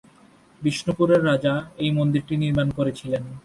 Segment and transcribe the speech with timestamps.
[0.61, 1.53] বিষ্ণুপুরের রাজা
[1.77, 3.23] এই মন্দিরটি নির্মাণ করেছিলেন।